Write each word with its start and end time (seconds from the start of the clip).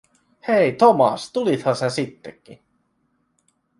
"Hei, 0.47 0.71
Thomas, 0.75 1.31
tulitha 1.31 1.75
sä 1.75 1.89
sitteki." 1.89 2.63